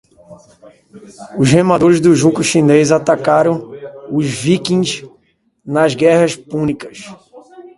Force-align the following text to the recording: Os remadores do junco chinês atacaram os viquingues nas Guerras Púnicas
Os 1.37 1.49
remadores 1.51 2.01
do 2.01 2.15
junco 2.15 2.41
chinês 2.43 2.91
atacaram 2.91 3.69
os 4.11 4.25
viquingues 4.25 5.07
nas 5.63 5.93
Guerras 5.93 6.35
Púnicas 6.35 7.05